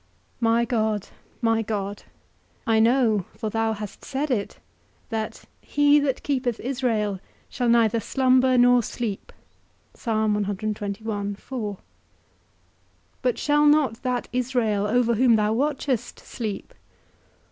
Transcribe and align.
My 0.39 0.65
God, 0.65 1.09
my 1.43 1.61
God, 1.61 2.05
I 2.65 2.79
know 2.79 3.25
(for 3.37 3.51
thou 3.51 3.73
hast 3.73 4.03
said 4.03 4.31
it) 4.31 4.57
that 5.09 5.45
he 5.61 5.99
that 5.99 6.23
keepeth 6.23 6.59
Israel 6.59 7.19
shall 7.49 7.69
neither 7.69 7.99
slumber 7.99 8.57
nor 8.57 8.81
sleep: 8.81 9.31
but 9.93 10.49
shall 13.37 13.65
not 13.67 14.01
that 14.01 14.27
Israel, 14.33 14.87
over 14.87 15.13
whom 15.13 15.35
thou 15.35 15.53
watchest, 15.53 16.17
sleep? 16.19 16.73